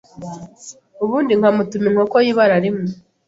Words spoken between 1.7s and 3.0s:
inkoko y’ibara rimwe